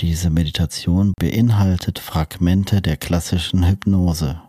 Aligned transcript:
Diese 0.00 0.28
Meditation 0.28 1.12
beinhaltet 1.20 2.00
Fragmente 2.00 2.82
der 2.82 2.96
klassischen 2.96 3.64
Hypnose. 3.64 4.42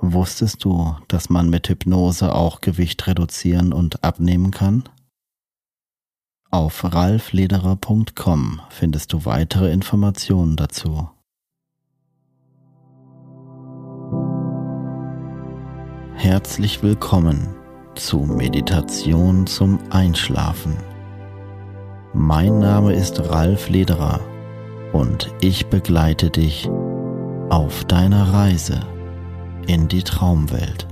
Wusstest 0.00 0.64
du, 0.64 0.96
dass 1.06 1.28
man 1.28 1.50
mit 1.50 1.68
Hypnose 1.68 2.34
auch 2.34 2.62
Gewicht 2.62 3.06
reduzieren 3.06 3.74
und 3.74 4.02
abnehmen 4.02 4.50
kann? 4.50 4.88
Auf 6.50 6.82
ralflederer.com 6.82 8.62
findest 8.70 9.12
du 9.12 9.26
weitere 9.26 9.70
Informationen 9.70 10.56
dazu. 10.56 11.10
Herzlich 16.14 16.82
willkommen 16.82 17.54
zu 17.96 18.20
Meditation 18.20 19.46
zum 19.46 19.78
Einschlafen. 19.90 20.74
Mein 22.14 22.58
Name 22.60 22.94
ist 22.94 23.20
Ralf 23.20 23.68
Lederer 23.68 24.20
und 24.92 25.32
ich 25.40 25.66
begleite 25.66 26.30
dich 26.30 26.68
auf 27.50 27.84
deiner 27.84 28.32
Reise 28.32 28.80
in 29.66 29.88
die 29.88 30.02
Traumwelt. 30.02 30.86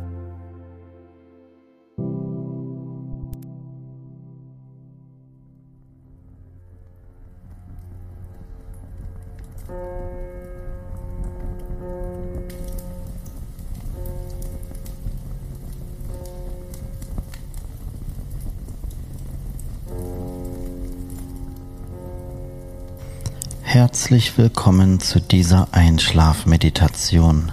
Herzlich 24.06 24.38
willkommen 24.38 25.00
zu 25.00 25.20
dieser 25.20 25.66
Einschlafmeditation. 25.72 27.50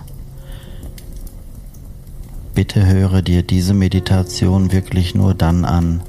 Bitte 2.54 2.86
höre 2.86 3.24
dir 3.24 3.42
diese 3.42 3.74
Meditation 3.74 4.72
wirklich 4.72 5.16
nur 5.16 5.34
dann 5.34 5.66
an, 5.66 6.04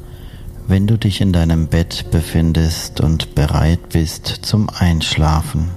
wenn 0.68 0.86
du 0.86 0.98
dich 0.98 1.22
in 1.22 1.32
deinem 1.32 1.68
Bett 1.68 2.10
befindest 2.10 3.00
und 3.00 3.34
bereit 3.34 3.88
bist 3.88 4.26
zum 4.26 4.68
Einschlafen. 4.68 5.70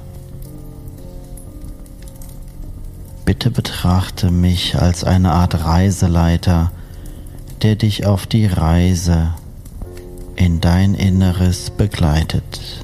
Bitte 3.23 3.51
betrachte 3.51 4.31
mich 4.31 4.75
als 4.77 5.05
eine 5.05 5.31
Art 5.31 5.63
Reiseleiter, 5.63 6.73
der 7.61 7.77
dich 7.77 8.05
auf 8.05 8.27
die 8.27 8.47
Reise 8.47 9.33
in 10.35 10.59
dein 10.59 10.93
Inneres 10.93 11.69
begleitet. 11.69 12.83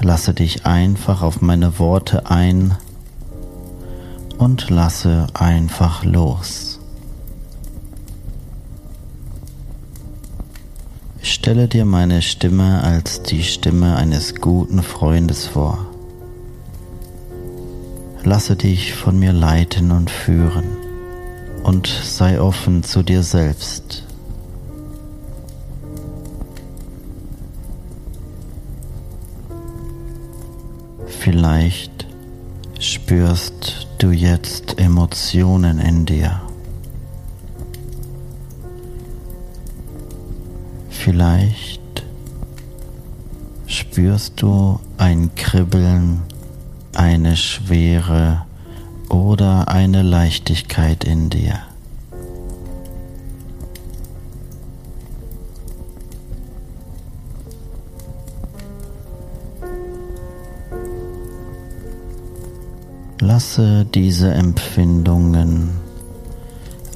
Lasse 0.00 0.34
dich 0.34 0.66
einfach 0.66 1.22
auf 1.22 1.40
meine 1.40 1.78
Worte 1.78 2.30
ein 2.30 2.76
und 4.38 4.70
lasse 4.70 5.26
einfach 5.34 6.04
los. 6.04 6.80
Stelle 11.22 11.68
dir 11.68 11.84
meine 11.84 12.22
Stimme 12.22 12.82
als 12.82 13.22
die 13.22 13.42
Stimme 13.42 13.96
eines 13.96 14.34
guten 14.36 14.82
Freundes 14.82 15.46
vor. 15.46 15.86
Lasse 18.22 18.56
dich 18.56 18.94
von 18.94 19.18
mir 19.18 19.32
leiten 19.32 19.90
und 19.90 20.10
führen 20.10 20.64
und 21.62 21.86
sei 21.86 22.40
offen 22.40 22.82
zu 22.82 23.02
dir 23.02 23.22
selbst. 23.22 24.04
Vielleicht 31.24 32.06
spürst 32.78 33.88
du 33.96 34.10
jetzt 34.10 34.78
Emotionen 34.78 35.78
in 35.78 36.04
dir. 36.04 36.42
Vielleicht 40.90 42.04
spürst 43.66 44.42
du 44.42 44.78
ein 44.98 45.34
Kribbeln, 45.34 46.20
eine 46.94 47.38
Schwere 47.38 48.44
oder 49.08 49.68
eine 49.68 50.02
Leichtigkeit 50.02 51.04
in 51.04 51.30
dir. 51.30 51.58
Lasse 63.26 63.86
diese 63.86 64.34
Empfindungen 64.34 65.70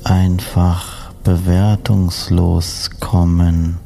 einfach 0.04 1.10
bewertungslos 1.24 2.90
kommen 3.00 3.78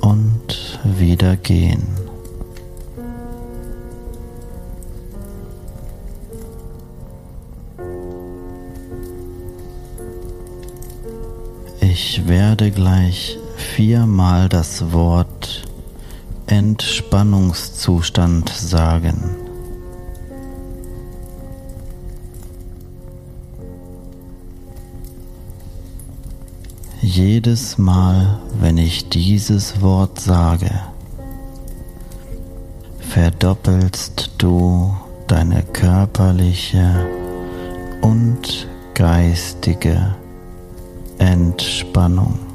und 0.00 0.80
wieder 0.82 1.36
gehen. 1.36 1.88
Ich 11.82 12.26
werde 12.26 12.70
gleich 12.70 13.36
viermal 13.58 14.48
das 14.48 14.90
Wort 14.90 15.64
Entspannungszustand 16.46 18.48
sagen. 18.48 19.49
Jedes 27.22 27.76
Mal, 27.76 28.40
wenn 28.60 28.78
ich 28.78 29.10
dieses 29.10 29.82
Wort 29.82 30.18
sage, 30.18 30.70
verdoppelst 32.98 34.30
du 34.38 34.96
deine 35.26 35.62
körperliche 35.64 37.06
und 38.00 38.66
geistige 38.94 40.14
Entspannung. 41.18 42.49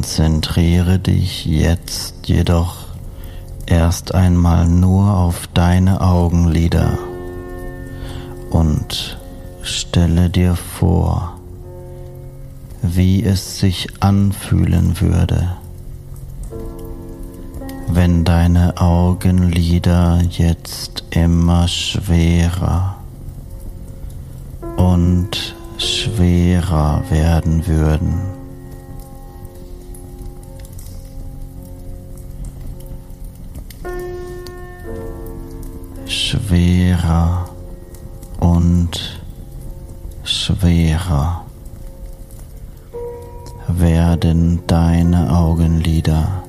Konzentriere 0.00 0.98
dich 0.98 1.44
jetzt 1.44 2.26
jedoch 2.26 2.86
erst 3.66 4.14
einmal 4.14 4.66
nur 4.66 5.14
auf 5.14 5.46
deine 5.52 6.00
Augenlider 6.00 6.98
und 8.48 9.18
stelle 9.60 10.30
dir 10.30 10.56
vor, 10.56 11.38
wie 12.80 13.22
es 13.22 13.58
sich 13.58 13.88
anfühlen 14.00 14.98
würde, 15.02 15.56
wenn 17.88 18.24
deine 18.24 18.78
Augenlider 18.78 20.22
jetzt 20.30 21.04
immer 21.10 21.68
schwerer 21.68 22.96
und 24.78 25.54
schwerer 25.76 27.02
werden 27.10 27.66
würden. 27.66 28.39
Schwerer 36.50 37.48
und 38.40 39.22
schwerer 40.24 41.44
werden 43.68 44.58
deine 44.66 45.32
Augenlider. 45.32 46.39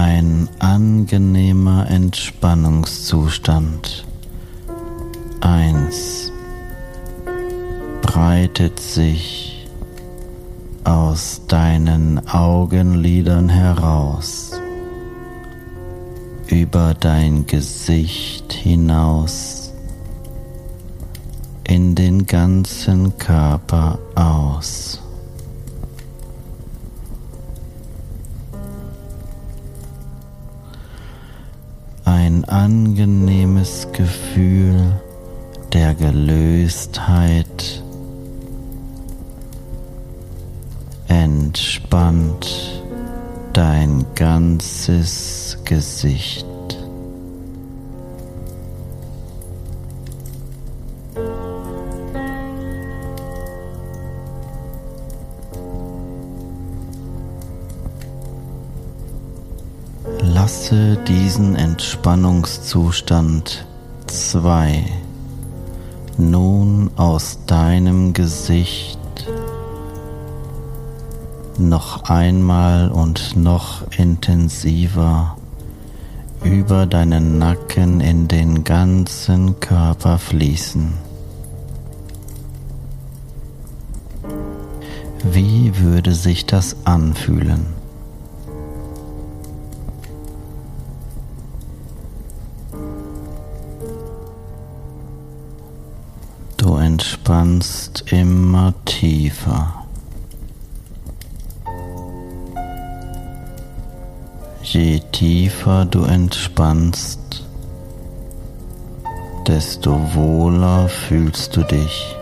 Ein 0.00 0.48
angenehmer 0.60 1.90
Entspannungszustand. 1.90 4.06
1 5.40 6.30
breitet 8.00 8.78
sich 8.78 9.66
aus 10.84 11.42
deinen 11.48 12.28
Augenlidern 12.28 13.48
heraus 13.48 14.52
über 16.46 16.94
dein 16.94 17.48
Gesicht 17.48 18.52
hinaus 18.52 19.72
in 21.64 21.96
den 21.96 22.28
ganzen 22.28 23.18
Körper 23.18 23.98
aus. 24.14 25.00
Angenehmes 32.48 33.88
Gefühl 33.92 35.00
der 35.72 35.94
Gelöstheit 35.94 37.82
entspannt 41.08 42.82
dein 43.52 44.04
ganzes 44.14 45.58
Gesicht. 45.64 46.47
Diesen 61.08 61.56
Entspannungszustand 61.56 63.66
zwei 64.06 64.84
nun 66.18 66.90
aus 66.96 67.38
deinem 67.46 68.12
Gesicht 68.12 68.98
noch 71.56 72.04
einmal 72.04 72.90
und 72.90 73.36
noch 73.36 73.90
intensiver 73.96 75.38
über 76.44 76.84
deinen 76.84 77.38
Nacken 77.38 78.02
in 78.02 78.28
den 78.28 78.64
ganzen 78.64 79.58
Körper 79.60 80.18
fließen. 80.18 80.92
Wie 85.32 85.78
würde 85.78 86.14
sich 86.14 86.44
das 86.44 86.76
anfühlen? 86.84 87.77
Entspannst 97.48 98.12
immer 98.12 98.74
tiefer. 98.84 99.86
Je 104.62 105.00
tiefer 105.12 105.86
du 105.86 106.04
entspannst, 106.04 107.46
desto 109.46 109.98
wohler 110.14 110.88
fühlst 110.88 111.56
du 111.56 111.62
dich. 111.62 112.14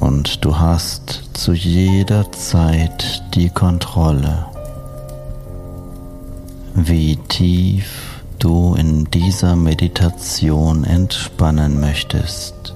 Und 0.00 0.44
du 0.44 0.58
hast 0.58 1.22
zu 1.34 1.52
jeder 1.52 2.30
Zeit 2.32 3.22
die 3.34 3.50
Kontrolle, 3.50 4.46
wie 6.74 7.16
tief 7.28 8.22
du 8.40 8.74
in 8.74 9.04
dieser 9.04 9.54
Meditation 9.54 10.82
entspannen 10.82 11.80
möchtest. 11.80 12.74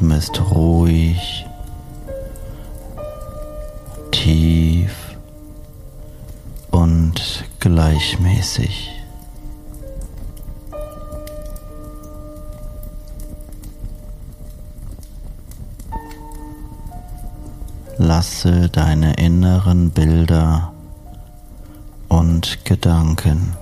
Atmest 0.00 0.40
ruhig, 0.50 1.44
tief 4.10 4.94
und 6.70 7.44
gleichmäßig. 7.58 8.92
Lasse 17.98 18.70
deine 18.70 19.12
inneren 19.16 19.90
Bilder 19.90 20.72
und 22.08 22.64
Gedanken 22.64 23.54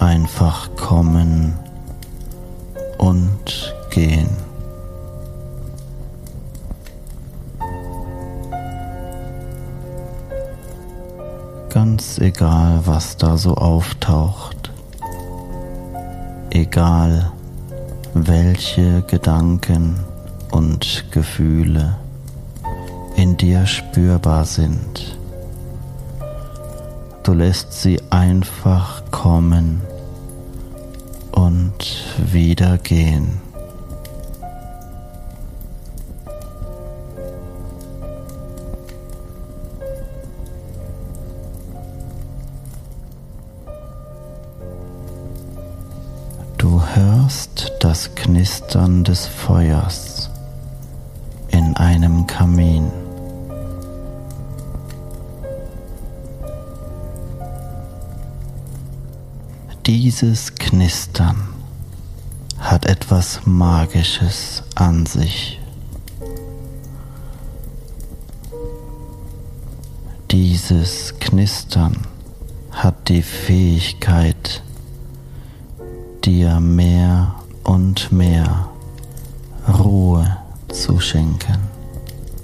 einfach 0.00 0.74
kommen 0.74 1.56
und 2.98 3.72
gehen. 3.90 4.53
Ganz 11.84 12.16
egal, 12.16 12.80
was 12.86 13.18
da 13.18 13.36
so 13.36 13.56
auftaucht, 13.56 14.70
egal 16.48 17.30
welche 18.14 19.02
Gedanken 19.02 20.00
und 20.50 21.04
Gefühle 21.10 21.98
in 23.16 23.36
dir 23.36 23.66
spürbar 23.66 24.46
sind. 24.46 25.18
Du 27.22 27.34
lässt 27.34 27.74
sie 27.74 28.00
einfach 28.08 29.02
kommen 29.10 29.82
und 31.32 32.06
wieder 32.32 32.78
gehen. 32.78 33.43
Knistern 48.74 49.04
des 49.04 49.26
Feuers 49.28 50.30
in 51.52 51.76
einem 51.76 52.26
Kamin. 52.26 52.90
Dieses 59.86 60.52
Knistern 60.56 61.36
hat 62.58 62.86
etwas 62.86 63.42
Magisches 63.44 64.64
an 64.74 65.06
sich. 65.06 65.60
Dieses 70.32 71.14
Knistern 71.20 71.96
hat 72.72 73.08
die 73.08 73.22
Fähigkeit, 73.22 74.64
dir 76.24 76.58
mehr 76.58 77.36
und 77.64 78.12
mehr 78.12 78.68
Ruhe 79.66 80.36
zu 80.72 81.00
schenken, 81.00 81.58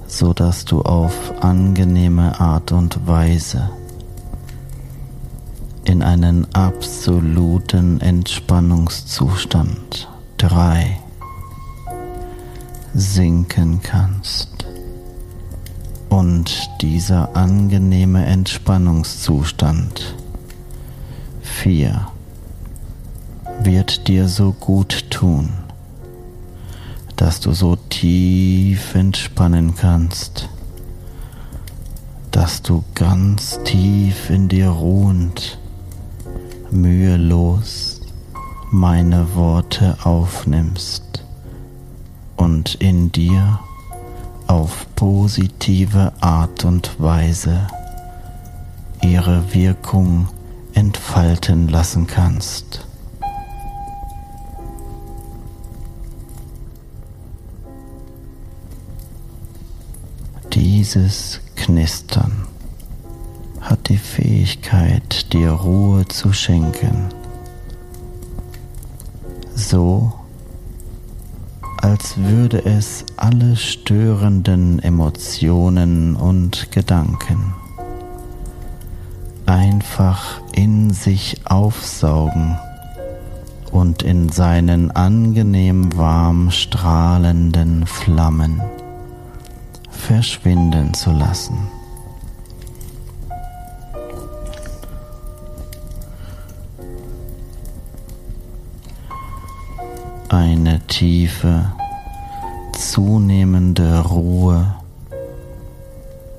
so 0.06 0.32
dass 0.32 0.64
du 0.64 0.80
auf 0.82 1.12
angenehme 1.42 2.40
Art 2.40 2.72
und 2.72 3.06
Weise 3.06 3.68
in 5.84 6.02
einen 6.02 6.46
absoluten 6.54 8.00
Entspannungszustand 8.00 10.08
3 10.38 10.98
sinken 12.94 13.82
kannst. 13.82 14.48
Und 16.08 16.70
dieser 16.80 17.36
angenehme 17.36 18.24
Entspannungszustand 18.26 20.16
4 21.42 22.08
wird 23.64 24.08
dir 24.08 24.26
so 24.28 24.52
gut 24.52 25.10
tun, 25.10 25.50
dass 27.16 27.40
du 27.40 27.52
so 27.52 27.76
tief 27.76 28.94
entspannen 28.94 29.74
kannst, 29.76 30.48
dass 32.30 32.62
du 32.62 32.82
ganz 32.94 33.58
tief 33.64 34.30
in 34.30 34.48
dir 34.48 34.68
ruhend, 34.68 35.58
mühelos 36.70 38.00
meine 38.70 39.34
Worte 39.34 39.98
aufnimmst 40.04 41.24
und 42.36 42.76
in 42.76 43.12
dir 43.12 43.60
auf 44.46 44.86
positive 44.96 46.12
Art 46.20 46.64
und 46.64 46.98
Weise 46.98 47.66
ihre 49.02 49.52
Wirkung 49.52 50.28
entfalten 50.74 51.68
lassen 51.68 52.06
kannst. 52.06 52.86
Dieses 60.80 61.42
Knistern 61.56 62.32
hat 63.60 63.90
die 63.90 63.98
Fähigkeit, 63.98 65.30
dir 65.30 65.50
Ruhe 65.50 66.08
zu 66.08 66.32
schenken, 66.32 67.10
so 69.54 70.10
als 71.76 72.16
würde 72.16 72.64
es 72.64 73.04
alle 73.18 73.56
störenden 73.56 74.78
Emotionen 74.78 76.16
und 76.16 76.72
Gedanken 76.72 77.52
einfach 79.44 80.40
in 80.52 80.94
sich 80.94 81.42
aufsaugen 81.44 82.58
und 83.70 84.02
in 84.02 84.30
seinen 84.30 84.90
angenehm 84.92 85.94
warm 85.94 86.50
strahlenden 86.50 87.86
Flammen 87.86 88.62
verschwinden 90.10 90.92
zu 90.92 91.12
lassen. 91.12 91.56
Eine 100.28 100.80
tiefe, 100.88 101.72
zunehmende 102.72 104.00
Ruhe 104.00 104.74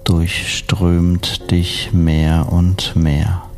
durchströmt 0.04 1.50
dich 1.50 1.94
mehr 1.94 2.52
und 2.52 2.98
mehr. 2.98 3.51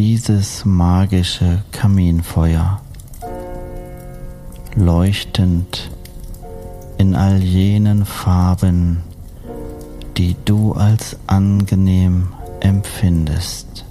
Dieses 0.00 0.64
magische 0.64 1.62
Kaminfeuer, 1.72 2.80
leuchtend 4.74 5.90
in 6.96 7.14
all 7.14 7.36
jenen 7.42 8.06
Farben, 8.06 9.02
die 10.16 10.36
du 10.46 10.72
als 10.72 11.18
angenehm 11.26 12.28
empfindest, 12.60 13.84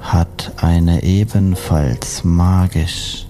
hat 0.00 0.52
eine 0.56 1.02
ebenfalls 1.02 2.24
magisch 2.24 3.26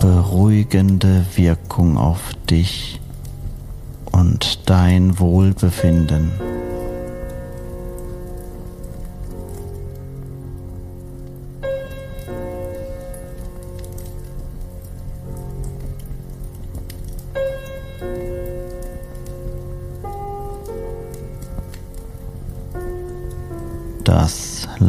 beruhigende 0.00 1.24
Wirkung 1.36 1.96
auf 1.96 2.34
dich 2.50 3.00
und 4.10 4.68
dein 4.68 5.20
Wohlbefinden. 5.20 6.32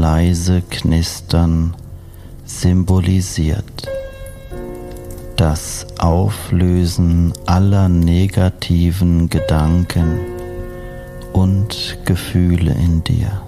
Leise 0.03 0.61
Knistern 0.69 1.73
symbolisiert 2.43 3.87
das 5.37 5.87
Auflösen 5.97 7.31
aller 7.45 7.87
negativen 7.87 9.29
Gedanken 9.29 10.19
und 11.31 11.99
Gefühle 12.03 12.73
in 12.73 13.01
dir. 13.05 13.41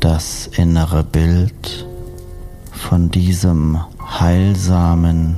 Das 0.00 0.48
innere 0.56 1.04
Bild 1.04 1.86
von 2.72 3.08
diesem 3.08 3.78
heilsamen 4.20 5.36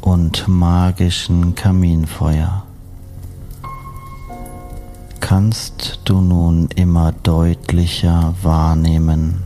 und 0.00 0.48
magischen 0.48 1.54
Kaminfeuer 1.54 2.64
kannst 5.20 6.00
du 6.04 6.20
nun 6.20 6.68
immer 6.74 7.12
deutlicher 7.12 8.34
wahrnehmen 8.42 9.44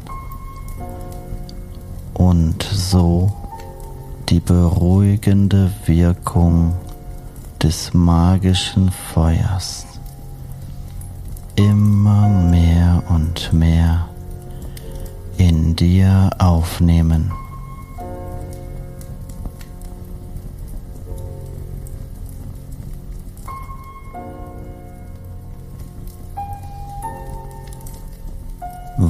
und 2.15 2.63
so 2.63 3.33
die 4.29 4.41
beruhigende 4.41 5.71
Wirkung 5.87 6.75
des 7.63 7.93
magischen 7.93 8.91
Feuers 8.91 9.87
immer 11.57 12.29
mehr 12.29 13.03
und 13.09 13.53
mehr 13.53 14.09
in 15.37 15.77
dir 15.77 16.31
aufnehmen. 16.39 17.33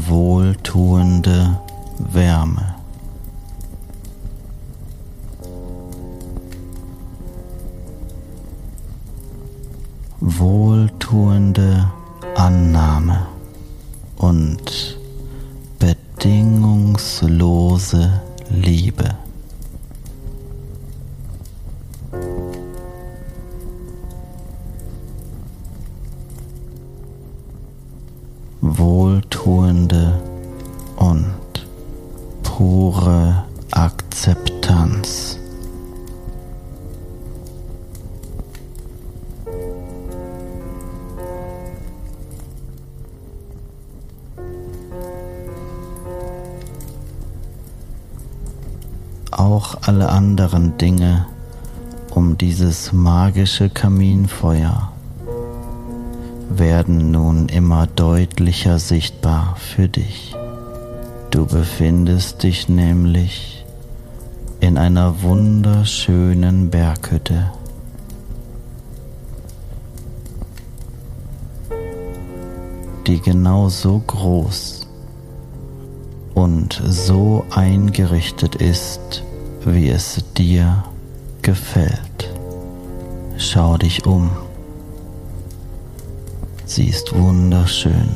Wohltuende 0.09 1.59
Wärme. 1.99 2.75
Wohltuende 10.21 11.91
Annahme 12.37 13.27
und 14.17 14.99
bedingungslose 15.79 18.23
Liebe. 18.51 19.24
Wohltuende 28.85 30.21
und 30.97 31.25
pure 32.43 33.45
Akzeptanz. 33.71 35.39
Auch 49.31 49.77
alle 49.81 50.11
anderen 50.11 50.77
Dinge 50.77 51.25
um 52.11 52.37
dieses 52.37 52.93
magische 52.93 53.71
Kaminfeuer 53.71 54.94
werden 56.59 57.11
nun 57.11 57.49
immer 57.49 57.87
deutlicher 57.87 58.79
sichtbar 58.79 59.57
für 59.57 59.89
dich. 59.89 60.35
Du 61.31 61.47
befindest 61.47 62.43
dich 62.43 62.69
nämlich 62.69 63.65
in 64.61 64.79
einer 64.79 65.23
wunderschönen 65.23 66.71
Berghütte. 66.71 67.51
die 73.07 73.21
genau 73.21 73.69
so 73.69 74.03
groß 74.07 74.87
und 76.35 76.83
so 76.87 77.45
eingerichtet 77.51 78.57
ist, 78.57 79.23
wie 79.65 79.89
es 79.89 80.25
dir 80.37 80.85
gefällt. 81.43 82.33
Schau 83.37 83.77
dich 83.77 84.07
um. 84.07 84.31
Sie 86.75 86.89
ist 86.89 87.17
wunderschön. 87.17 88.09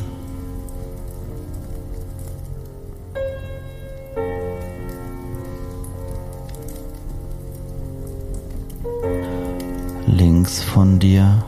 Links 10.09 10.61
von 10.61 10.99
dir 10.99 11.44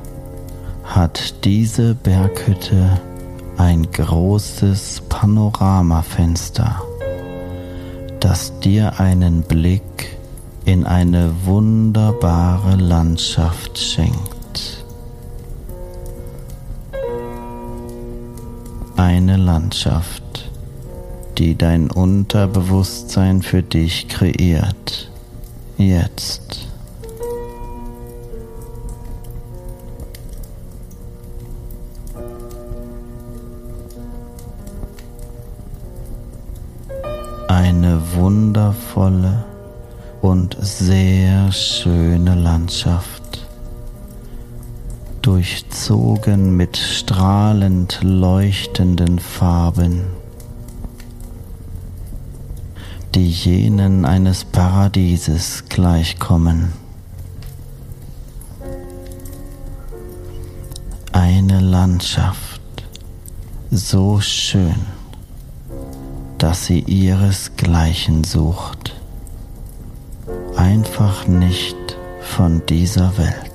hat 0.85 1.45
diese 1.45 1.97
Berghütte 1.97 3.01
ein 3.57 3.91
großes 3.91 5.03
Panoramafenster, 5.09 6.81
das 8.21 8.57
dir 8.61 9.01
einen 9.01 9.43
Blick 9.43 10.17
in 10.65 10.87
eine 10.87 11.35
wunderbare 11.45 12.77
Landschaft 12.77 13.77
schenkt. 13.77 14.40
Eine 19.01 19.39
Landschaft, 19.39 20.51
die 21.39 21.57
dein 21.57 21.91
Unterbewusstsein 21.91 23.41
für 23.41 23.63
dich 23.63 24.09
kreiert. 24.09 25.11
Jetzt. 25.79 26.69
Eine 37.49 38.03
wundervolle 38.13 39.47
und 40.21 40.59
sehr 40.61 41.51
schöne 41.53 42.35
Landschaft 42.35 43.20
durchzogen 45.23 46.57
mit 46.57 46.77
strahlend 46.77 48.01
leuchtenden 48.03 49.19
Farben, 49.19 50.03
die 53.15 53.29
jenen 53.29 54.05
eines 54.05 54.45
Paradieses 54.45 55.65
gleichkommen. 55.69 56.73
Eine 61.13 61.61
Landschaft 61.61 62.61
so 63.71 64.21
schön, 64.21 64.87
dass 66.39 66.67
sie 66.67 66.81
ihresgleichen 66.81 68.25
sucht, 68.25 68.97
einfach 70.57 71.27
nicht 71.27 71.77
von 72.21 72.63
dieser 72.67 73.17
Welt. 73.19 73.50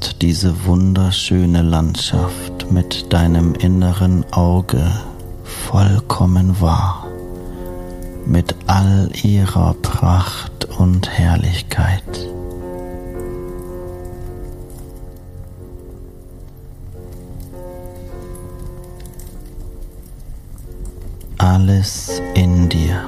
Nimmst 0.00 0.22
diese 0.22 0.64
wunderschöne 0.64 1.60
Landschaft 1.60 2.72
mit 2.72 3.12
deinem 3.12 3.52
inneren 3.54 4.24
Auge 4.32 4.82
vollkommen 5.44 6.58
wahr, 6.58 7.06
mit 8.24 8.54
all 8.66 9.10
ihrer 9.22 9.74
Pracht 9.82 10.64
und 10.78 11.10
Herrlichkeit. 11.10 12.02
Alles 21.36 22.22
in 22.34 22.70
dir 22.70 23.04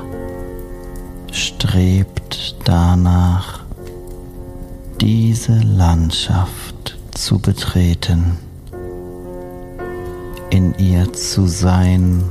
strebt 1.31 2.57
danach, 2.65 3.61
diese 5.01 5.59
Landschaft 5.61 6.62
zu 7.23 7.39
betreten, 7.39 8.37
in 10.51 10.75
ihr 10.77 11.13
zu 11.13 11.47
sein 11.47 12.25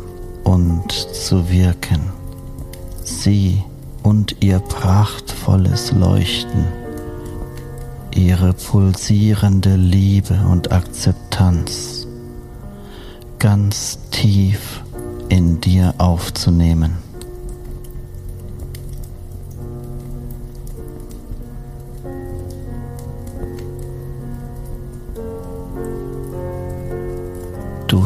und 0.43 0.91
zu 0.91 1.49
wirken, 1.49 2.11
sie 3.01 3.63
und 4.03 4.35
ihr 4.41 4.59
prachtvolles 4.59 5.93
Leuchten, 5.93 6.65
ihre 8.13 8.51
pulsierende 8.51 9.77
Liebe 9.77 10.37
und 10.51 10.73
Akzeptanz 10.73 12.05
ganz 13.39 13.97
tief 14.11 14.83
in 15.29 15.61
dir 15.61 15.95
aufzunehmen. 15.99 16.97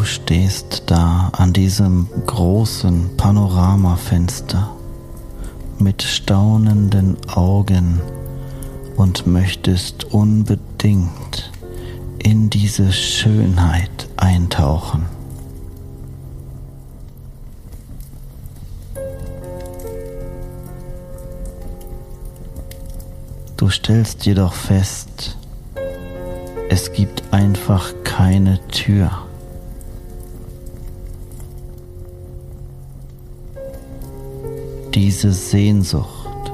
Stehst 0.06 0.84
da 0.86 1.30
an 1.34 1.52
diesem 1.52 2.08
großen 2.26 3.18
Panoramafenster 3.18 4.72
mit 5.80 6.02
staunenden 6.04 7.18
Augen 7.28 8.00
und 8.96 9.28
möchtest 9.28 10.06
unbedingt 10.06 11.52
in 12.20 12.50
diese 12.50 12.91
Schönheit 12.91 14.08
eintauchen. 14.18 15.06
Du 23.58 23.70
stellst 23.70 24.26
jedoch 24.26 24.54
fest, 24.54 25.38
es 26.70 26.91
gibt 26.91 27.24
einfach 27.32 27.94
keine 28.04 28.60
Tür. 28.68 29.25
Diese 34.95 35.34
Sehnsucht, 35.34 36.53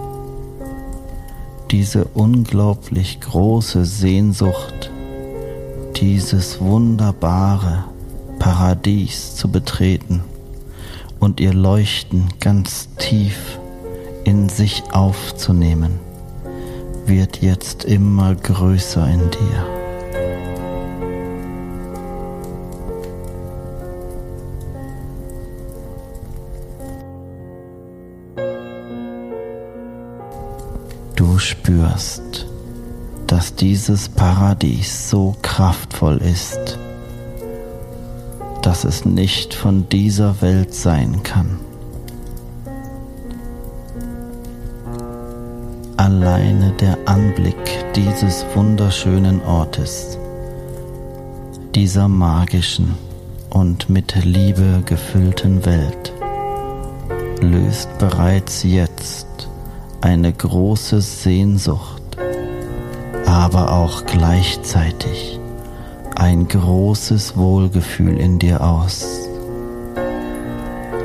diese 1.70 2.06
unglaublich 2.06 3.20
große 3.22 3.86
Sehnsucht, 3.86 4.90
dieses 5.98 6.60
wunderbare 6.60 7.84
Paradies 8.40 9.36
zu 9.36 9.48
betreten 9.48 10.22
und 11.20 11.40
ihr 11.40 11.54
Leuchten 11.54 12.30
ganz 12.40 12.90
tief 12.98 13.60
in 14.24 14.50
sich 14.50 14.82
aufzunehmen, 14.92 16.00
wird 17.06 17.44
jetzt 17.44 17.86
immer 17.86 18.34
größer 18.34 19.08
in 19.08 19.30
dir. 19.30 19.81
Spürst, 31.92 32.46
dass 33.28 33.56
dieses 33.56 34.10
Paradies 34.10 35.10
so 35.10 35.36
kraftvoll 35.42 36.18
ist, 36.18 36.78
dass 38.62 38.84
es 38.84 39.06
nicht 39.06 39.54
von 39.54 39.88
dieser 39.90 40.42
Welt 40.42 40.74
sein 40.74 41.24
kann. 41.24 41.60
Alleine 45.98 46.72
der 46.80 46.98
Anblick 47.06 47.56
dieses 47.96 48.46
wunderschönen 48.56 49.42
Ortes, 49.44 50.18
dieser 51.76 52.08
magischen 52.08 52.96
und 53.50 53.90
mit 53.90 54.16
Liebe 54.24 54.82
gefüllten 54.86 55.64
Welt, 55.66 56.12
löst 57.42 57.98
bereits 58.00 58.64
jetzt 58.64 59.51
eine 60.02 60.34
große 60.34 61.00
Sehnsucht, 61.00 62.02
aber 63.26 63.72
auch 63.72 64.06
gleichzeitig 64.06 65.40
ein 66.16 66.48
großes 66.48 67.38
Wohlgefühl 67.38 68.18
in 68.18 68.40
dir 68.40 68.62
aus. 68.62 69.30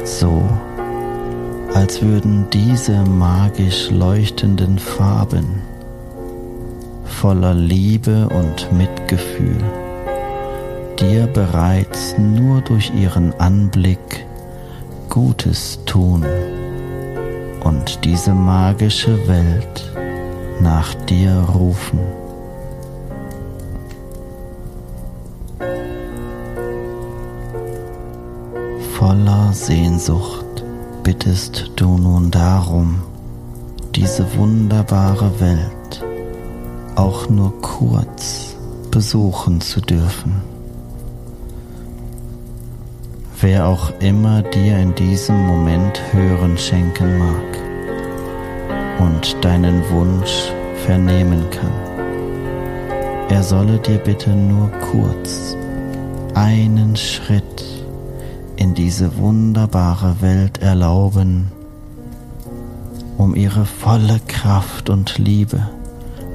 So, 0.05 0.43
als 1.75 2.01
würden 2.01 2.47
diese 2.53 3.03
magisch 3.05 3.91
leuchtenden 3.91 4.79
Farben 4.79 5.63
voller 7.05 7.55
Liebe 7.55 8.29
und 8.29 8.73
Mitgefühl 8.73 9.63
dir 10.99 11.27
bereits 11.27 12.17
nur 12.19 12.63
durch 12.63 12.93
ihren 12.95 13.39
Anblick 13.39 14.25
Gutes 15.11 15.79
tun 15.85 16.25
und 17.67 18.05
diese 18.05 18.33
magische 18.33 19.27
Welt 19.27 19.91
nach 20.61 20.95
dir 20.95 21.33
rufen. 21.53 21.99
Voller 28.97 29.53
Sehnsucht 29.53 30.65
bittest 31.03 31.73
du 31.75 31.99
nun 31.99 32.31
darum, 32.31 33.03
diese 33.97 34.25
wunderbare 34.37 35.41
Welt 35.41 36.05
auch 36.95 37.29
nur 37.29 37.61
kurz 37.63 38.57
besuchen 38.93 39.61
zu 39.61 39.81
dürfen. 39.81 40.56
Wer 43.39 43.69
auch 43.69 43.93
immer 44.01 44.41
dir 44.41 44.79
in 44.79 44.95
diesem 44.95 45.47
Moment 45.47 46.01
Hören 46.11 46.57
schenken 46.57 47.19
mag 47.19 47.59
und 48.99 49.45
deinen 49.45 49.83
Wunsch 49.91 50.51
vernehmen 50.87 51.45
kann, 51.51 51.71
er 53.29 53.43
solle 53.43 53.77
dir 53.79 53.99
bitte 53.99 54.31
nur 54.31 54.71
kurz 54.91 55.55
einen 56.33 56.97
Schritt 56.97 57.85
in 58.57 58.73
diese 58.73 59.19
wunderbare 59.19 60.23
Welt 60.23 60.63
erlauben, 60.63 61.53
um 63.19 63.35
ihre 63.35 63.67
volle 63.67 64.19
Kraft 64.29 64.89
und 64.89 65.19
Liebe 65.19 65.69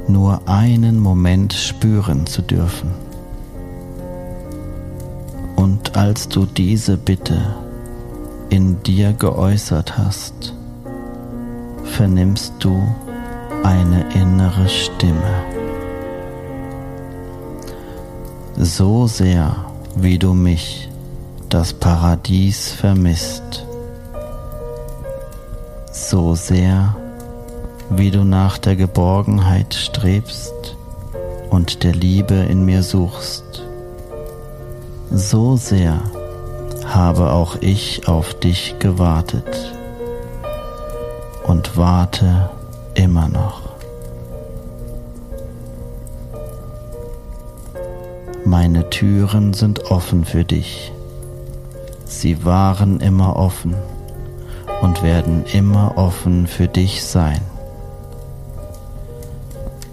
nur 0.08 0.48
einen 0.48 1.00
Moment 1.00 1.54
spüren 1.54 2.28
zu 2.28 2.44
dürfen. 2.44 3.11
Und 5.62 5.96
als 5.96 6.28
du 6.28 6.48
diese 6.48 6.98
Bitte 6.98 7.38
in 8.50 8.82
dir 8.82 9.14
geäußert 9.14 9.96
hast, 9.96 10.56
vernimmst 11.84 12.56
du 12.58 12.82
eine 13.62 14.12
innere 14.16 14.68
Stimme. 14.68 15.44
So 18.58 19.06
sehr, 19.06 19.56
wie 19.96 20.18
du 20.18 20.34
mich 20.34 20.90
das 21.48 21.74
Paradies 21.74 22.72
vermisst, 22.72 23.64
so 25.92 26.34
sehr 26.34 26.96
wie 27.92 28.10
du 28.10 28.24
nach 28.24 28.58
der 28.58 28.76
Geborgenheit 28.76 29.76
strebst 29.76 30.76
und 31.52 31.84
der 31.84 31.94
Liebe 31.94 32.34
in 32.34 32.66
mir 32.66 32.82
suchst, 32.82 33.68
so 35.14 35.58
sehr 35.58 36.00
habe 36.86 37.32
auch 37.32 37.58
ich 37.60 38.08
auf 38.08 38.34
dich 38.34 38.76
gewartet 38.80 39.74
und 41.44 41.76
warte 41.76 42.50
immer 42.96 43.28
noch. 43.28 43.62
Meine 48.46 48.90
Türen 48.90 49.54
sind 49.54 49.92
offen 49.92 50.26
für 50.26 50.44
dich. 50.44 50.92
Sie 52.06 52.46
waren 52.46 53.00
immer 53.02 53.36
offen 53.36 53.76
und 54.82 55.04
werden 55.04 55.44
immer 55.54 55.98
offen 55.98 56.48
für 56.48 56.68
dich 56.68 57.04
sein. 57.04 57.42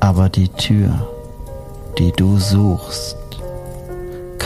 Aber 0.00 0.28
die 0.28 0.48
Tür, 0.48 1.07
die 1.98 2.12
du 2.12 2.38
suchst, 2.38 3.16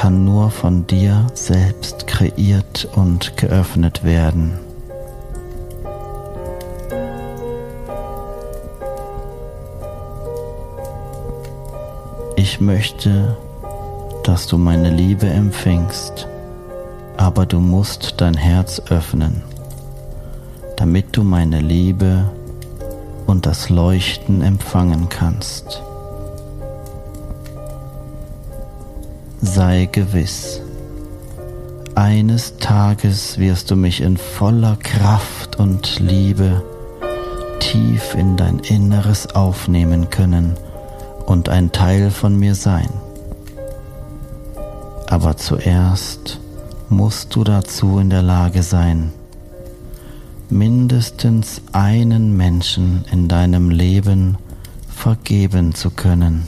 kann 0.03 0.25
nur 0.25 0.51
von 0.51 0.85
dir 0.89 1.29
selbst 1.33 2.09
kreiert 2.09 2.89
und 2.97 3.37
geöffnet 3.37 4.03
werden. 4.03 4.59
Ich 12.35 12.61
möchte, 12.61 13.37
dass 14.25 14.49
du 14.49 14.59
meine 14.59 14.91
Liebe 14.91 15.29
empfängst 15.29 16.27
aber 17.17 17.47
du 17.47 17.61
musst 17.61 18.21
dein 18.21 18.35
Herz 18.35 18.83
öffnen, 18.91 19.45
damit 20.77 21.17
du 21.17 21.23
meine 21.23 21.61
Liebe 21.61 22.29
und 23.29 23.47
das 23.47 23.69
Leuchten 23.69 24.43
empfangen 24.43 25.09
kannst. 25.09 25.85
Sei 29.45 29.89
gewiss, 29.91 30.61
eines 31.97 32.59
Tages 32.59 33.39
wirst 33.39 33.73
du 33.73 33.77
mich 33.77 34.01
in 34.01 34.17
voller 34.17 34.77
Kraft 34.77 35.59
und 35.59 35.99
Liebe 35.99 36.63
tief 37.59 38.15
in 38.15 38.37
dein 38.37 38.61
Inneres 38.61 39.35
aufnehmen 39.35 40.11
können 40.11 40.55
und 41.27 41.49
ein 41.49 41.73
Teil 41.73 42.13
von 42.13 42.39
mir 42.39 42.55
sein. 42.55 42.89
Aber 45.09 45.37
zuerst 45.37 46.39
musst 46.89 47.35
du 47.35 47.43
dazu 47.43 47.99
in 47.99 48.11
der 48.11 48.23
Lage 48.23 48.63
sein, 48.63 49.13
mindestens 50.51 51.63
einen 51.73 52.37
Menschen 52.37 53.05
in 53.11 53.27
deinem 53.27 53.71
Leben 53.71 54.39
vergeben 54.89 55.75
zu 55.75 55.91
können. 55.91 56.47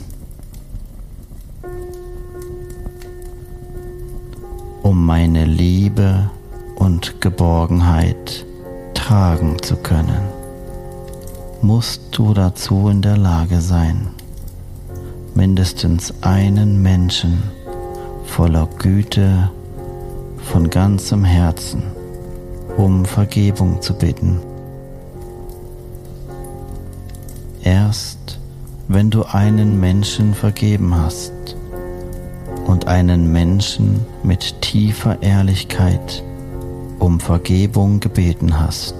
Um 4.85 5.03
meine 5.03 5.45
Liebe 5.45 6.29
und 6.75 7.19
Geborgenheit 7.19 8.45
tragen 8.93 9.59
zu 9.63 9.77
können, 9.77 10.21
musst 11.63 12.15
du 12.15 12.35
dazu 12.35 12.89
in 12.89 13.01
der 13.01 13.17
Lage 13.17 13.61
sein, 13.61 14.09
mindestens 15.33 16.13
einen 16.21 16.83
Menschen 16.83 17.41
voller 18.25 18.69
Güte 18.77 19.49
von 20.43 20.69
ganzem 20.69 21.23
Herzen 21.25 21.81
um 22.77 23.05
Vergebung 23.05 23.81
zu 23.81 23.95
bitten. 23.95 24.39
Erst 27.63 28.39
wenn 28.87 29.09
du 29.09 29.23
einen 29.23 29.79
Menschen 29.79 30.35
vergeben 30.35 30.93
hast 30.93 31.33
und 32.65 32.87
einen 32.87 33.31
Menschen 33.31 34.05
mit 34.23 34.61
tiefer 34.61 35.21
Ehrlichkeit 35.21 36.23
um 36.99 37.19
Vergebung 37.19 37.99
gebeten 37.99 38.59
hast, 38.59 38.95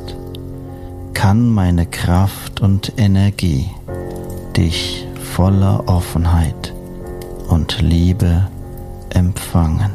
kann 1.13 1.49
meine 1.49 1.85
Kraft 1.85 2.61
und 2.61 2.93
Energie 2.97 3.69
dich 4.55 5.07
voller 5.35 5.87
Offenheit 5.87 6.73
und 7.49 7.81
Liebe 7.81 8.47
empfangen. 9.09 9.91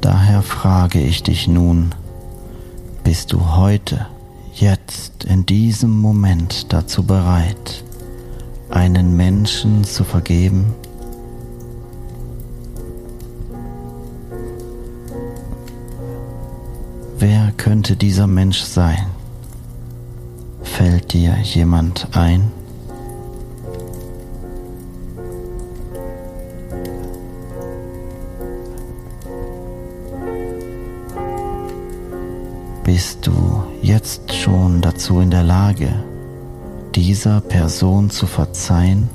Daher 0.00 0.42
frage 0.42 1.00
ich 1.00 1.22
dich 1.22 1.48
nun, 1.48 1.94
bist 3.02 3.32
du 3.32 3.56
heute, 3.56 4.06
jetzt, 4.54 5.24
in 5.24 5.46
diesem 5.46 5.90
Moment 5.90 6.72
dazu 6.72 7.02
bereit, 7.02 7.84
einen 8.70 9.16
Menschen 9.16 9.84
zu 9.84 10.04
vergeben? 10.04 10.74
Wer 17.18 17.50
könnte 17.56 17.96
dieser 17.96 18.26
Mensch 18.26 18.60
sein? 18.60 19.06
Fällt 20.62 21.14
dir 21.14 21.34
jemand 21.42 22.08
ein? 22.12 22.52
Bist 32.84 33.26
du 33.26 33.64
jetzt 33.80 34.34
schon 34.34 34.82
dazu 34.82 35.20
in 35.20 35.30
der 35.30 35.42
Lage, 35.42 35.94
dieser 36.94 37.40
Person 37.40 38.10
zu 38.10 38.26
verzeihen? 38.26 39.08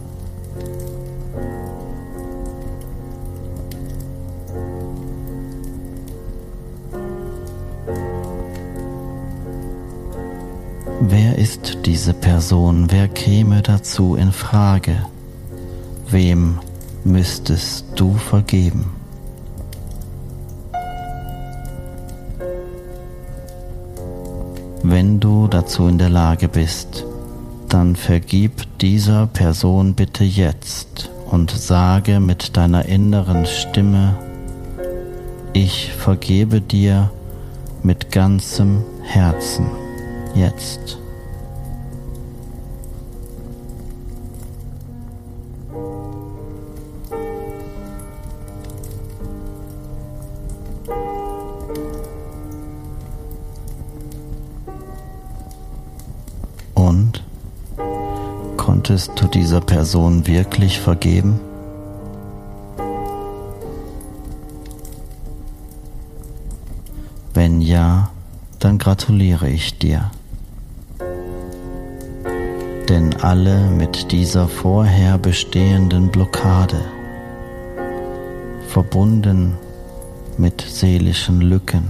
Ist 11.42 11.88
diese 11.88 12.14
Person? 12.14 12.92
Wer 12.92 13.08
käme 13.08 13.64
dazu 13.64 14.14
in 14.14 14.32
Frage? 14.32 15.08
Wem 16.08 16.60
müsstest 17.04 17.86
du 17.96 18.14
vergeben? 18.14 18.92
Wenn 24.84 25.20
du 25.20 25.48
dazu 25.48 25.88
in 25.88 25.98
der 25.98 26.10
Lage 26.10 26.48
bist, 26.48 27.06
dann 27.70 27.96
vergib 27.96 28.78
dieser 28.80 29.26
Person 29.26 29.96
bitte 29.96 30.24
jetzt 30.24 31.10
und 31.26 31.50
sage 31.50 32.20
mit 32.20 32.56
deiner 32.56 32.86
inneren 32.86 33.48
Stimme, 33.48 34.16
ich 35.54 35.92
vergebe 35.92 36.62
dir 36.62 37.10
mit 37.82 38.12
ganzem 38.12 38.84
Herzen 39.02 39.66
jetzt. 40.36 41.01
Konntest 58.82 59.12
du 59.22 59.28
dieser 59.28 59.62
Person 59.62 60.26
wirklich 60.26 60.80
vergeben? 60.80 61.39
Wenn 67.36 67.62
ja, 67.62 68.10
dann 68.58 68.80
gratuliere 68.80 69.50
ich 69.50 69.78
dir 69.78 70.10
denn 72.89 73.15
alle 73.22 73.70
mit 73.70 74.12
dieser 74.12 74.48
vorher 74.48 75.20
bestehenden 75.20 76.10
Blockade, 76.10 76.82
verbunden 78.67 79.58
mit 80.39 80.60
seelischen 80.60 81.39
Lücken, 81.39 81.84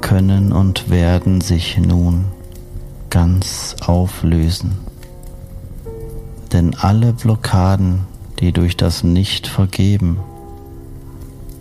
können 0.00 0.52
und 0.52 0.90
werden 0.90 1.40
sich 1.40 1.78
nun 1.78 2.24
ganz 3.08 3.76
auflösen. 3.86 4.91
Denn 6.52 6.74
alle 6.74 7.12
Blockaden, 7.12 8.00
die 8.40 8.52
durch 8.52 8.76
das 8.76 9.04
Nicht-Vergeben 9.04 10.18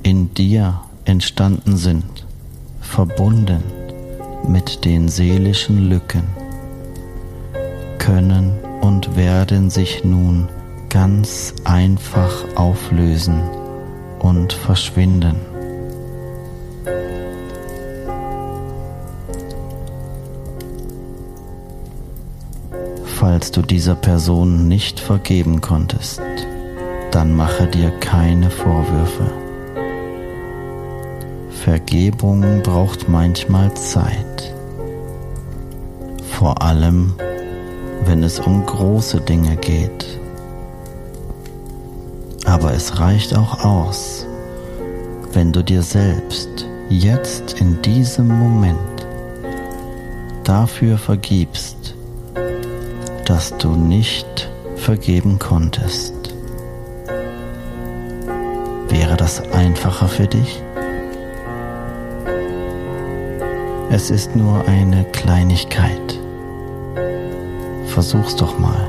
in 0.04 0.34
dir 0.34 0.82
entstanden 1.06 1.78
sind, 1.78 2.26
verbunden 2.82 3.64
mit 4.48 4.84
den 4.84 5.08
seelischen 5.08 5.90
Lücken, 5.90 6.24
können 8.00 8.52
und 8.82 9.16
werden 9.16 9.70
sich 9.70 10.04
nun 10.04 10.50
ganz 10.90 11.54
einfach 11.64 12.34
auflösen 12.56 13.42
und 14.20 14.52
verschwinden. 14.52 15.51
Falls 23.42 23.54
du 23.54 23.64
dieser 23.64 23.96
Person 23.96 24.68
nicht 24.68 25.00
vergeben 25.00 25.62
konntest, 25.62 26.22
dann 27.10 27.36
mache 27.36 27.66
dir 27.66 27.90
keine 27.90 28.52
Vorwürfe. 28.52 29.32
Vergebung 31.50 32.62
braucht 32.62 33.10
manchmal 33.10 33.74
Zeit. 33.74 34.54
Vor 36.30 36.62
allem 36.62 37.16
wenn 38.06 38.22
es 38.22 38.40
um 38.40 38.64
große 38.64 39.22
Dinge 39.22 39.56
geht. 39.56 40.20
Aber 42.46 42.74
es 42.74 43.00
reicht 43.00 43.36
auch 43.36 43.66
aus, 43.66 44.28
wenn 45.34 45.52
du 45.52 45.64
dir 45.64 45.82
selbst 45.82 46.68
jetzt 46.90 47.60
in 47.60 47.82
diesem 47.82 48.28
Moment 48.28 48.78
dafür 50.44 51.00
vergibst, 51.00 51.96
dass 53.26 53.58
du 53.58 53.76
nicht 53.76 54.50
vergeben 54.76 55.40
konntest. 55.40 56.14
Wäre 58.90 59.16
das 59.16 59.42
einfacher 59.52 60.08
für 60.08 60.28
dich? 60.28 60.62
Es 63.90 64.10
ist 64.10 64.36
nur 64.36 64.68
eine 64.68 65.04
Kleinigkeit. 65.12 66.20
Versuch's 67.88 68.36
doch 68.36 68.58
mal. 68.58 68.88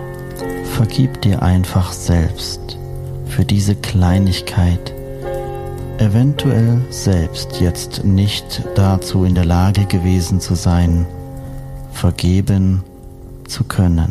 Vergib 0.64 1.20
dir 1.22 1.42
einfach 1.42 1.92
selbst 1.92 2.78
für 3.26 3.44
diese 3.44 3.74
Kleinigkeit, 3.74 4.92
eventuell 5.98 6.82
selbst 6.90 7.60
jetzt 7.60 8.04
nicht 8.04 8.62
dazu 8.74 9.24
in 9.24 9.34
der 9.34 9.44
Lage 9.44 9.86
gewesen 9.86 10.40
zu 10.40 10.54
sein, 10.54 11.06
vergeben 11.92 12.84
zu 13.52 13.64
können. 13.64 14.10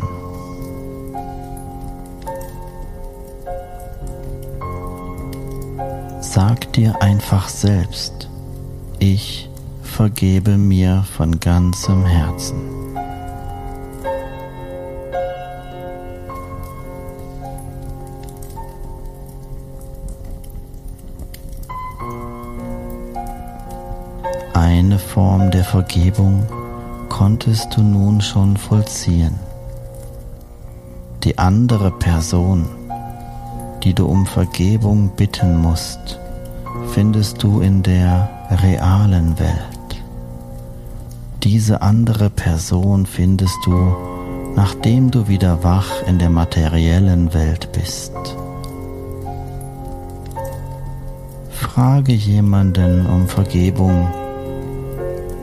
Sag 6.20 6.72
dir 6.74 7.02
einfach 7.02 7.48
selbst, 7.48 8.28
ich 9.00 9.50
vergebe 9.82 10.56
mir 10.56 11.04
von 11.16 11.40
ganzem 11.40 12.06
Herzen. 12.06 12.56
Eine 24.54 24.98
Form 25.00 25.50
der 25.50 25.64
Vergebung 25.64 26.46
konntest 27.12 27.76
du 27.76 27.82
nun 27.82 28.22
schon 28.22 28.56
vollziehen. 28.56 29.34
Die 31.24 31.36
andere 31.36 31.90
Person, 31.90 32.64
die 33.82 33.92
du 33.92 34.06
um 34.06 34.24
Vergebung 34.24 35.10
bitten 35.14 35.58
musst, 35.58 36.18
findest 36.88 37.42
du 37.42 37.60
in 37.60 37.82
der 37.82 38.30
realen 38.62 39.38
Welt. 39.38 40.02
Diese 41.42 41.82
andere 41.82 42.30
Person 42.30 43.04
findest 43.04 43.58
du, 43.66 43.94
nachdem 44.56 45.10
du 45.10 45.28
wieder 45.28 45.62
wach 45.62 45.90
in 46.06 46.18
der 46.18 46.30
materiellen 46.30 47.34
Welt 47.34 47.72
bist. 47.72 48.14
Frage 51.50 52.12
jemanden 52.12 53.06
um 53.06 53.28
Vergebung 53.28 54.08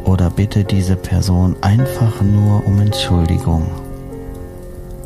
oder 0.10 0.32
bitte 0.32 0.64
diese 0.64 0.96
Person 0.96 1.56
einfach 1.62 2.22
nur 2.22 2.66
um 2.66 2.80
Entschuldigung. 2.80 3.68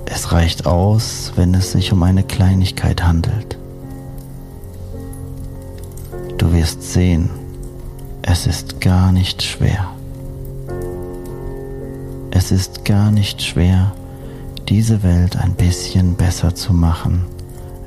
Es 0.05 0.31
reicht 0.31 0.65
aus, 0.65 1.33
wenn 1.35 1.53
es 1.53 1.73
sich 1.73 1.91
um 1.91 2.03
eine 2.03 2.23
Kleinigkeit 2.23 3.03
handelt. 3.03 3.57
Du 6.37 6.53
wirst 6.53 6.83
sehen, 6.83 7.29
es 8.21 8.47
ist 8.47 8.79
gar 8.79 9.11
nicht 9.11 9.43
schwer. 9.43 9.89
Es 12.31 12.51
ist 12.51 12.85
gar 12.85 13.11
nicht 13.11 13.41
schwer, 13.41 13.91
diese 14.69 15.03
Welt 15.03 15.35
ein 15.35 15.55
bisschen 15.55 16.15
besser 16.15 16.55
zu 16.55 16.73
machen, 16.73 17.25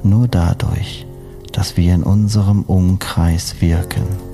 nur 0.03 0.29
dadurch, 0.29 1.07
dass 1.51 1.79
wir 1.79 1.95
in 1.95 2.03
unserem 2.03 2.63
Umkreis 2.63 3.63
wirken. 3.63 4.26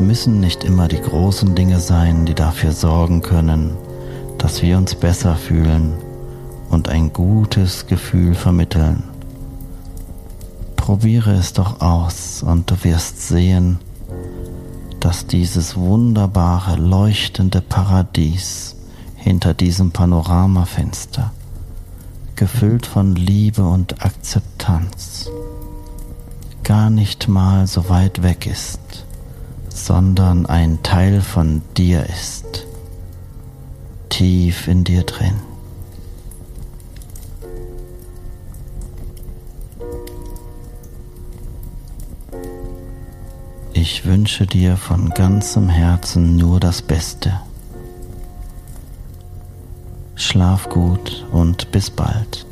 Müssen 0.00 0.40
nicht 0.40 0.62
immer 0.62 0.88
die 0.88 1.00
großen 1.00 1.54
Dinge 1.54 1.80
sein, 1.80 2.26
die 2.26 2.34
dafür 2.34 2.72
sorgen 2.72 3.22
können, 3.22 3.76
dass 4.36 4.60
wir 4.60 4.76
uns 4.76 4.94
besser 4.94 5.36
fühlen 5.36 5.94
und 6.70 6.88
ein 6.88 7.12
gutes 7.12 7.86
Gefühl 7.86 8.34
vermitteln. 8.34 9.04
Probiere 10.76 11.32
es 11.32 11.52
doch 11.54 11.80
aus 11.80 12.42
und 12.42 12.70
du 12.70 12.84
wirst 12.84 13.26
sehen, 13.26 13.78
dass 15.00 15.26
dieses 15.26 15.76
wunderbare, 15.76 16.76
leuchtende 16.76 17.60
Paradies 17.60 18.76
hinter 19.14 19.54
diesem 19.54 19.92
Panoramafenster, 19.92 21.32
gefüllt 22.34 22.86
von 22.86 23.14
Liebe 23.16 23.64
und 23.64 24.04
Akzeptanz, 24.04 25.30
gar 26.64 26.90
nicht 26.90 27.28
mal 27.28 27.66
so 27.66 27.88
weit 27.88 28.22
weg 28.22 28.46
ist 28.46 29.05
sondern 29.76 30.46
ein 30.46 30.82
Teil 30.82 31.20
von 31.20 31.60
dir 31.76 32.06
ist, 32.06 32.66
tief 34.08 34.68
in 34.68 34.84
dir 34.84 35.02
drin. 35.02 35.34
Ich 43.74 44.06
wünsche 44.06 44.46
dir 44.46 44.78
von 44.78 45.10
ganzem 45.10 45.68
Herzen 45.68 46.36
nur 46.36 46.58
das 46.58 46.80
Beste. 46.80 47.38
Schlaf 50.14 50.70
gut 50.70 51.26
und 51.30 51.70
bis 51.70 51.90
bald. 51.90 52.46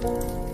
Bye. 0.00 0.49